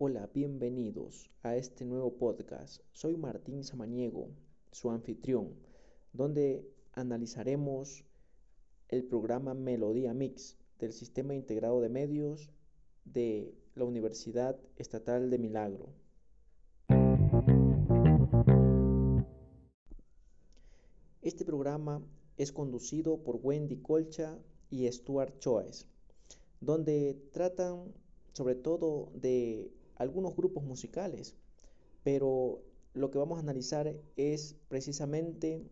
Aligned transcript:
Hola, 0.00 0.30
bienvenidos 0.32 1.28
a 1.42 1.56
este 1.56 1.84
nuevo 1.84 2.18
podcast. 2.18 2.82
Soy 2.92 3.16
Martín 3.16 3.64
Samaniego, 3.64 4.28
su 4.70 4.92
anfitrión, 4.92 5.56
donde 6.12 6.64
analizaremos 6.92 8.04
el 8.90 9.02
programa 9.02 9.54
Melodía 9.54 10.14
Mix 10.14 10.56
del 10.78 10.92
Sistema 10.92 11.34
Integrado 11.34 11.80
de 11.80 11.88
Medios 11.88 12.48
de 13.06 13.52
la 13.74 13.86
Universidad 13.86 14.56
Estatal 14.76 15.30
de 15.30 15.38
Milagro. 15.38 15.88
Este 21.22 21.44
programa 21.44 22.06
es 22.36 22.52
conducido 22.52 23.24
por 23.24 23.40
Wendy 23.42 23.78
Colcha 23.78 24.38
y 24.70 24.86
Stuart 24.92 25.40
Choice, 25.40 25.86
donde 26.60 27.20
tratan 27.32 27.92
sobre 28.32 28.54
todo 28.54 29.10
de 29.14 29.72
algunos 29.98 30.34
grupos 30.34 30.64
musicales, 30.64 31.36
pero 32.02 32.62
lo 32.94 33.10
que 33.10 33.18
vamos 33.18 33.38
a 33.38 33.42
analizar 33.42 33.94
es 34.16 34.56
precisamente 34.68 35.68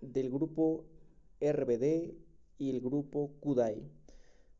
del 0.00 0.30
grupo 0.30 0.84
RBD 1.40 2.14
y 2.58 2.70
el 2.70 2.80
grupo 2.80 3.32
Kudai, 3.40 3.90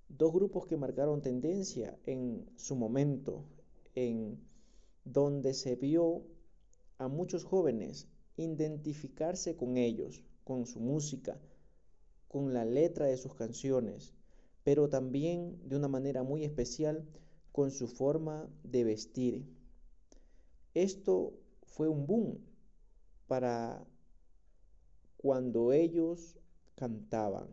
dos 0.09 0.32
grupos 0.32 0.66
que 0.66 0.77
marcaron 0.77 1.23
tendencia 1.23 1.98
en 2.06 2.51
su 2.56 2.77
momento, 2.77 3.45
en 3.95 4.41
donde 5.05 5.55
se 5.55 5.77
vio 5.77 6.23
a 6.98 7.09
muchos 7.09 7.45
jóvenes 7.45 8.09
identificarse 8.37 9.57
con 9.57 9.77
ellos, 9.77 10.24
con 10.45 10.66
su 10.66 10.80
música, 10.80 11.38
con 12.29 12.52
la 12.52 12.65
letra 12.65 13.07
de 13.07 13.16
sus 13.16 13.34
canciones, 13.34 14.15
pero 14.65 14.88
también 14.88 15.60
de 15.68 15.77
una 15.77 15.88
manera 15.88 16.23
muy 16.23 16.45
especial 16.45 17.07
con 17.55 17.71
su 17.71 17.87
forma 17.87 18.51
de 18.65 18.83
vestir. 18.83 19.47
Esto 20.75 21.38
fue 21.63 21.87
un 21.87 22.05
boom 22.05 22.41
para 23.29 23.87
cuando 25.16 25.73
ellos 25.73 26.37
cantaban. 26.74 27.46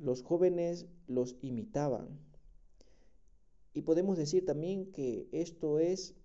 Los 0.00 0.24
jóvenes 0.24 0.88
los 1.06 1.36
imitaban. 1.42 2.08
Y 3.72 3.82
podemos 3.82 4.18
decir 4.18 4.44
también 4.44 4.90
que 4.90 5.28
esto 5.30 5.78
es 5.78 6.16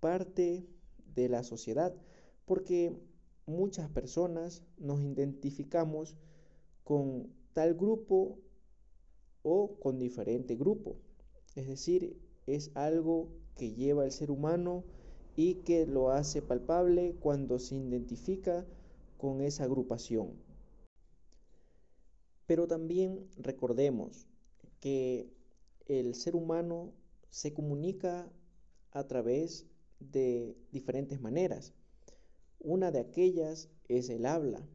parte 0.00 0.66
de 1.14 1.28
la 1.28 1.42
sociedad, 1.42 1.94
porque 2.46 2.96
muchas 3.44 3.90
personas 3.90 4.62
nos 4.78 5.02
identificamos 5.02 6.16
con 6.82 7.30
tal 7.52 7.74
grupo 7.74 8.38
o 9.42 9.78
con 9.78 9.98
diferente 9.98 10.56
grupo. 10.56 10.96
Es 11.56 11.66
decir, 11.66 12.16
es 12.46 12.70
algo 12.74 13.28
que 13.56 13.72
lleva 13.72 14.04
el 14.04 14.12
ser 14.12 14.30
humano 14.30 14.84
y 15.36 15.56
que 15.56 15.86
lo 15.86 16.10
hace 16.10 16.42
palpable 16.42 17.16
cuando 17.18 17.58
se 17.58 17.76
identifica 17.76 18.66
con 19.16 19.40
esa 19.40 19.64
agrupación. 19.64 20.34
Pero 22.46 22.68
también 22.68 23.26
recordemos 23.38 24.28
que 24.80 25.32
el 25.86 26.14
ser 26.14 26.36
humano 26.36 26.92
se 27.30 27.54
comunica 27.54 28.30
a 28.92 29.04
través 29.08 29.66
de 29.98 30.56
diferentes 30.72 31.20
maneras. 31.20 31.72
Una 32.60 32.90
de 32.90 33.00
aquellas 33.00 33.70
es 33.88 34.10
el 34.10 34.26
habla, 34.26 34.66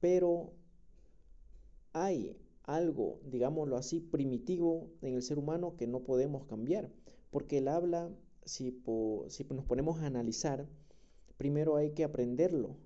pero 0.00 0.52
hay 1.92 2.36
algo, 2.64 3.20
digámoslo 3.24 3.76
así, 3.76 4.00
primitivo 4.00 4.90
en 5.02 5.14
el 5.14 5.22
ser 5.22 5.38
humano 5.38 5.76
que 5.76 5.86
no 5.86 6.00
podemos 6.00 6.46
cambiar. 6.46 6.90
Porque 7.30 7.58
el 7.58 7.68
habla, 7.68 8.10
si, 8.44 8.82
si 9.28 9.44
nos 9.44 9.64
ponemos 9.64 10.00
a 10.00 10.06
analizar, 10.06 10.66
primero 11.36 11.76
hay 11.76 11.92
que 11.92 12.04
aprenderlo, 12.04 12.76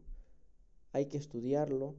hay 0.93 1.07
que 1.07 1.17
estudiarlo 1.17 1.95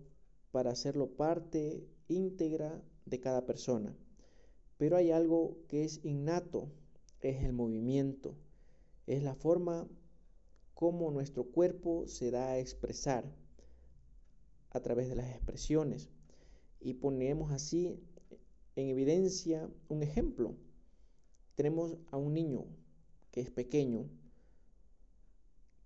para 0.51 0.71
hacerlo 0.71 1.15
parte 1.15 1.87
íntegra 2.07 2.83
de 3.05 3.19
cada 3.19 3.45
persona. 3.45 3.95
Pero 4.77 4.97
hay 4.97 5.11
algo 5.11 5.57
que 5.67 5.83
es 5.83 6.03
innato, 6.03 6.69
es 7.21 7.43
el 7.43 7.53
movimiento, 7.53 8.35
es 9.07 9.23
la 9.23 9.35
forma 9.35 9.87
como 10.73 11.11
nuestro 11.11 11.45
cuerpo 11.45 12.07
se 12.07 12.31
da 12.31 12.51
a 12.51 12.59
expresar 12.59 13.25
a 14.71 14.79
través 14.81 15.09
de 15.09 15.15
las 15.15 15.29
expresiones 15.29 16.09
y 16.79 16.95
ponemos 16.95 17.51
así 17.51 17.99
en 18.75 18.87
evidencia 18.87 19.69
un 19.89 20.03
ejemplo. 20.03 20.55
Tenemos 21.55 21.97
a 22.11 22.17
un 22.17 22.33
niño 22.33 22.65
que 23.31 23.41
es 23.41 23.51
pequeño, 23.51 24.09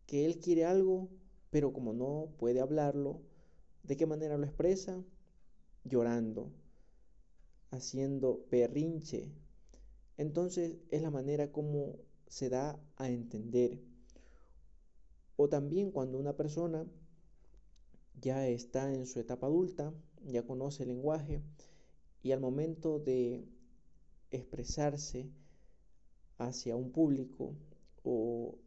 que 0.06 0.26
él 0.26 0.40
quiere 0.40 0.66
algo, 0.66 1.10
pero 1.50 1.74
como 1.74 1.94
no 1.94 2.30
puede 2.38 2.62
hablarlo, 2.62 3.22
¿de 3.84 3.98
qué 3.98 4.06
manera 4.06 4.38
lo 4.38 4.46
expresa? 4.46 5.04
Llorando, 5.84 6.52
haciendo 7.72 8.46
berrinche. 8.52 9.32
Entonces 10.18 10.78
es 10.92 11.02
la 11.02 11.10
manera 11.10 11.52
como 11.52 11.98
se 12.28 12.50
da 12.50 12.80
a 12.96 13.10
entender. 13.10 13.80
O 15.36 15.50
también 15.50 15.92
cuando 15.92 16.20
una 16.20 16.38
persona 16.38 16.86
ya 18.22 18.48
está 18.48 18.94
en 18.94 19.08
su 19.08 19.20
etapa 19.20 19.48
adulta, 19.48 19.94
ya 20.26 20.44
conoce 20.46 20.84
el 20.84 20.90
lenguaje 20.90 21.42
y 22.22 22.32
al 22.32 22.40
momento 22.40 23.00
de 23.00 23.46
expresarse 24.32 25.30
hacia 26.38 26.76
un 26.76 26.92
público 26.92 27.56
o, 28.04 28.58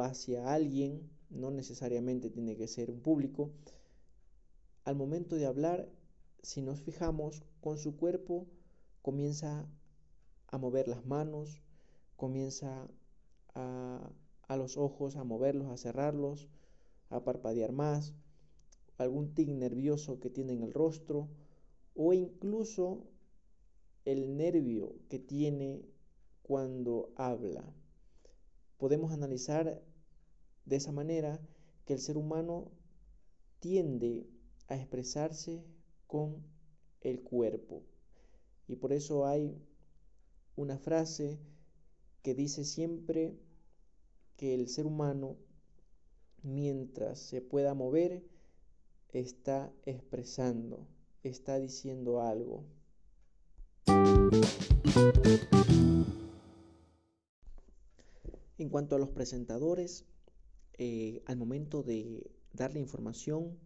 hacia 0.00 0.52
alguien, 0.52 1.10
no 1.30 1.50
necesariamente 1.50 2.30
tiene 2.30 2.56
que 2.56 2.68
ser 2.68 2.90
un 2.90 3.00
público, 3.00 3.50
al 4.84 4.96
momento 4.96 5.36
de 5.36 5.46
hablar, 5.46 5.88
si 6.42 6.62
nos 6.62 6.80
fijamos, 6.80 7.42
con 7.60 7.78
su 7.78 7.96
cuerpo 7.96 8.46
comienza 9.02 9.66
a 10.48 10.58
mover 10.58 10.86
las 10.86 11.04
manos, 11.04 11.62
comienza 12.16 12.88
a, 13.54 14.10
a 14.46 14.56
los 14.56 14.76
ojos 14.76 15.16
a 15.16 15.24
moverlos, 15.24 15.68
a 15.68 15.76
cerrarlos, 15.76 16.48
a 17.10 17.24
parpadear 17.24 17.72
más, 17.72 18.14
algún 18.98 19.34
tic 19.34 19.48
nervioso 19.48 20.20
que 20.20 20.30
tiene 20.30 20.52
en 20.52 20.62
el 20.62 20.72
rostro 20.72 21.28
o 21.94 22.12
incluso 22.12 23.04
el 24.04 24.36
nervio 24.36 24.94
que 25.08 25.18
tiene 25.18 25.84
cuando 26.42 27.12
habla. 27.16 27.74
Podemos 28.78 29.12
analizar 29.12 29.82
de 30.64 30.76
esa 30.76 30.92
manera 30.92 31.40
que 31.84 31.94
el 31.94 32.00
ser 32.00 32.16
humano 32.16 32.70
tiende 33.60 34.28
a 34.68 34.76
expresarse 34.76 35.64
con 36.06 36.44
el 37.00 37.22
cuerpo. 37.22 37.82
Y 38.68 38.76
por 38.76 38.92
eso 38.92 39.26
hay 39.26 39.56
una 40.56 40.78
frase 40.78 41.38
que 42.22 42.34
dice 42.34 42.64
siempre 42.64 43.38
que 44.36 44.54
el 44.54 44.68
ser 44.68 44.86
humano, 44.86 45.36
mientras 46.42 47.18
se 47.18 47.40
pueda 47.40 47.74
mover, 47.74 48.24
está 49.12 49.72
expresando, 49.84 50.86
está 51.22 51.58
diciendo 51.58 52.20
algo. 52.20 52.64
En 58.58 58.68
cuanto 58.70 58.96
a 58.96 58.98
los 58.98 59.10
presentadores, 59.10 60.06
eh, 60.78 61.22
al 61.26 61.36
momento 61.36 61.82
de 61.82 62.30
dar 62.52 62.72
la 62.72 62.80
información, 62.80 63.58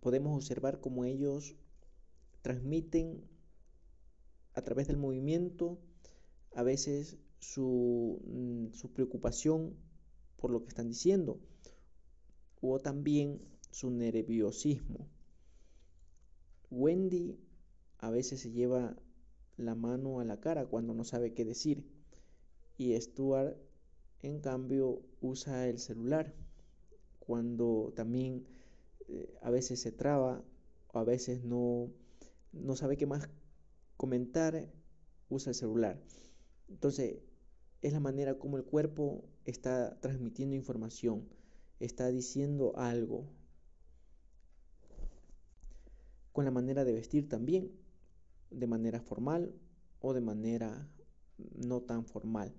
podemos 0.00 0.36
observar 0.36 0.80
cómo 0.80 1.04
ellos 1.04 1.56
transmiten 2.42 3.28
a 4.54 4.62
través 4.62 4.86
del 4.86 4.96
movimiento 4.96 5.78
a 6.54 6.62
veces 6.62 7.18
su, 7.38 8.20
mm, 8.24 8.72
su 8.72 8.92
preocupación 8.92 9.76
por 10.36 10.50
lo 10.50 10.62
que 10.62 10.68
están 10.68 10.88
diciendo 10.88 11.40
o 12.60 12.78
también 12.78 13.40
su 13.70 13.90
nerviosismo. 13.90 15.08
Wendy 16.70 17.38
a 17.98 18.10
veces 18.10 18.40
se 18.40 18.50
lleva 18.50 18.96
la 19.56 19.74
mano 19.74 20.20
a 20.20 20.24
la 20.24 20.40
cara 20.40 20.66
cuando 20.66 20.94
no 20.94 21.04
sabe 21.04 21.34
qué 21.34 21.44
decir 21.44 21.84
y 22.76 22.98
Stuart 23.00 23.56
en 24.22 24.40
cambio 24.40 25.02
usa 25.20 25.68
el 25.68 25.78
celular 25.78 26.34
cuando 27.18 27.92
también 27.94 28.46
eh, 29.08 29.34
a 29.42 29.50
veces 29.50 29.80
se 29.80 29.92
traba 29.92 30.42
o 30.92 30.98
a 30.98 31.04
veces 31.04 31.44
no, 31.44 31.90
no 32.52 32.76
sabe 32.76 32.96
qué 32.96 33.06
más 33.06 33.28
comentar, 33.96 34.72
usa 35.28 35.50
el 35.50 35.54
celular. 35.54 36.00
Entonces 36.68 37.18
es 37.82 37.92
la 37.92 38.00
manera 38.00 38.38
como 38.38 38.56
el 38.56 38.64
cuerpo 38.64 39.24
está 39.44 39.98
transmitiendo 40.00 40.54
información, 40.54 41.28
está 41.80 42.08
diciendo 42.08 42.72
algo, 42.76 43.28
con 46.38 46.44
la 46.44 46.52
manera 46.52 46.84
de 46.84 46.92
vestir 46.92 47.28
también, 47.28 47.72
de 48.52 48.68
manera 48.68 49.00
formal 49.00 49.52
o 49.98 50.14
de 50.14 50.20
manera 50.20 50.88
no 51.36 51.80
tan 51.80 52.06
formal. 52.06 52.54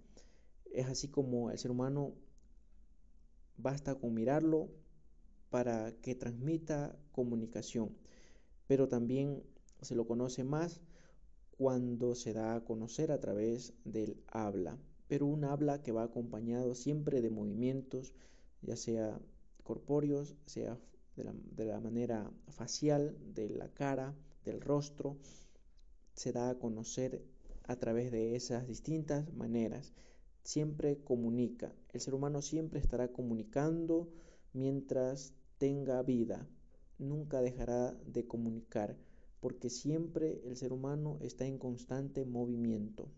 Es 0.74 0.88
así 0.88 1.08
como 1.08 1.50
el 1.50 1.58
ser 1.58 1.72
humano 1.72 2.14
basta 3.56 3.96
con 3.96 4.14
mirarlo 4.14 4.70
para 5.50 5.94
que 6.02 6.14
transmita 6.14 7.00
comunicación, 7.14 7.96
pero 8.68 8.90
también 8.90 9.44
se 9.80 9.96
lo 9.96 10.06
conoce 10.06 10.44
más 10.44 10.82
cuando 11.52 12.16
se 12.16 12.34
da 12.34 12.56
a 12.56 12.66
conocer 12.66 13.14
a 13.14 13.22
través 13.22 13.75
del 13.86 14.22
habla, 14.28 14.78
pero 15.08 15.25
un 15.25 15.46
habla 15.46 15.82
que 15.82 15.94
va 15.94 16.04
acompañado 16.04 16.75
siempre 16.75 17.22
de 17.22 17.30
movimientos, 17.30 18.14
ya 18.62 18.75
sea 18.75 19.22
corpóreos, 19.64 20.36
sea 20.48 20.78
de 21.24 21.66
la, 21.66 21.80
manera 21.80 22.31
facial, 22.50 23.18
de 23.33 23.50
la 23.50 23.69
cara, 23.74 24.16
del 24.45 24.62
rostro, 24.62 25.18
se 26.13 26.31
da 26.31 26.50
a 26.50 26.60
conocer 26.60 27.24
a 27.63 27.75
través 27.75 28.12
de 28.12 28.36
esas 28.36 28.68
distintas 28.68 29.31
maneras. 29.33 29.94
Siempre 30.44 31.04
comunica. 31.04 31.74
El 31.94 32.01
ser 32.01 32.13
humano 32.13 32.42
siempre 32.42 32.80
estará 32.80 33.12
comunicando 33.12 34.10
mientras 34.54 35.33
tenga 35.57 36.01
vida. 36.04 36.48
Nunca 36.98 37.42
dejará 37.42 37.94
de 38.06 38.25
comunicar 38.25 38.98
porque 39.39 39.69
siempre 39.69 40.42
el 40.45 40.57
ser 40.57 40.74
humano 40.74 41.18
está 41.22 41.45
en 41.45 41.57
constante 41.57 42.25
movimiento. 42.25 43.10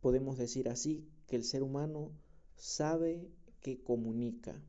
Podemos 0.00 0.38
decir 0.38 0.68
así 0.68 1.08
que 1.26 1.36
el 1.36 1.44
ser 1.44 1.62
humano 1.62 2.12
sabe 2.56 3.28
que 3.60 3.82
comunica. 3.82 4.60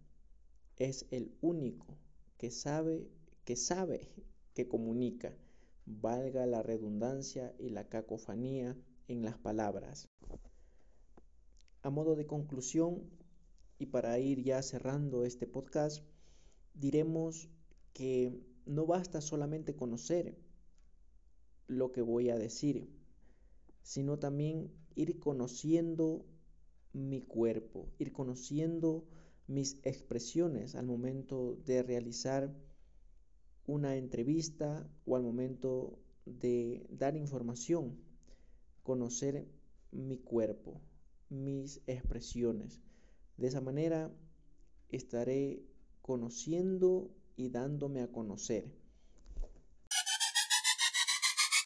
Es 0.77 1.05
el 1.11 1.35
único 1.41 1.97
que 2.39 2.49
sabe 2.49 3.07
que 3.43 3.55
sabe 3.55 4.09
que 4.55 4.67
comunica 4.67 5.35
valga 5.85 6.45
la 6.45 6.63
redundancia 6.63 7.53
y 7.59 7.69
la 7.69 7.89
cacofanía 7.89 8.77
en 9.07 9.23
las 9.23 9.37
palabras. 9.37 10.07
A 11.81 11.89
modo 11.89 12.15
de 12.15 12.27
conclusión, 12.27 13.09
y 13.77 13.87
para 13.87 14.19
ir 14.19 14.43
ya 14.43 14.61
cerrando 14.61 15.25
este 15.25 15.47
podcast, 15.47 16.03
diremos 16.73 17.49
que 17.93 18.39
no 18.65 18.85
basta 18.85 19.19
solamente 19.19 19.75
conocer 19.75 20.37
lo 21.67 21.91
que 21.91 22.01
voy 22.01 22.29
a 22.29 22.37
decir, 22.37 22.89
sino 23.81 24.19
también 24.19 24.71
ir 24.95 25.19
conociendo 25.19 26.25
mi 26.93 27.21
cuerpo, 27.21 27.89
ir 27.97 28.13
conociendo 28.13 29.07
mis 29.49 29.79
expresiones 29.83 30.75
al 30.75 30.85
momento 30.85 31.57
de 31.65 31.81
realizar 31.81 32.53
una 33.65 33.95
entrevista 33.95 34.87
o 35.05 35.15
al 35.15 35.23
momento 35.23 35.97
de 36.27 36.85
dar 36.91 37.17
información, 37.17 37.97
conocer 38.83 39.47
mi 39.91 40.19
cuerpo, 40.19 40.79
mis 41.29 41.81
expresiones. 41.87 42.79
De 43.37 43.47
esa 43.47 43.59
manera 43.59 44.11
estaré 44.89 45.65
conociendo 46.03 47.11
y 47.35 47.49
dándome 47.49 48.01
a 48.01 48.11
conocer. 48.11 48.71